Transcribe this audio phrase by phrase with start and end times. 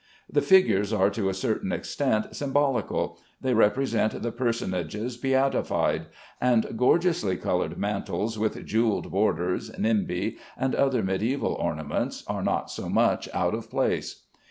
[0.27, 6.07] The figures are to a certain extent symbolical; they represent the personages beatified;
[6.41, 12.89] and gorgeously colored mantles with jewelled borders, nimbi, and other mediæval ornaments are not so
[12.89, 14.23] much out of place.